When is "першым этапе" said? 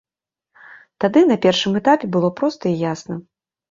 1.45-2.05